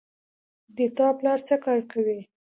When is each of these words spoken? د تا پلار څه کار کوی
د 0.77 0.79
تا 0.97 1.07
پلار 1.17 1.39
څه 1.47 1.55
کار 1.65 1.79
کوی 1.91 2.19